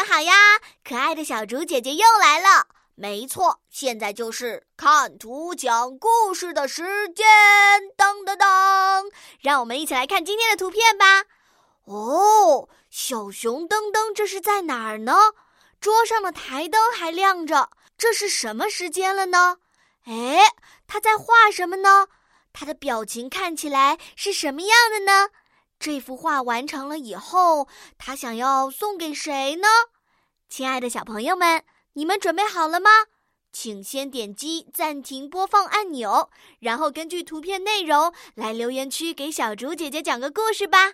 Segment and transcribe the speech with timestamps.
[0.00, 0.32] 们好呀！
[0.82, 2.68] 可爱的小竹姐姐又来了。
[2.94, 7.26] 没错，现在就是看图讲故事的时间。
[7.98, 9.04] 当当当，
[9.42, 11.24] 让我们一起来看今天的图片吧。
[11.84, 15.34] 哦，小熊噔噔，这是在哪儿呢？
[15.78, 19.58] 桌上的台灯还亮着，这是什么时间了呢？
[20.06, 20.54] 哎，
[20.86, 22.08] 他在画什么呢？
[22.54, 25.28] 他的表情看起来是什么样的呢？
[25.80, 27.66] 这幅画完成了以后，
[27.96, 29.66] 他想要送给谁呢？
[30.46, 32.90] 亲爱的小朋友们，你们准备好了吗？
[33.50, 40.92] 请先点击暂停播放按钮，然后根据图片内容来留言区给小竹姐姐讲个故事吧。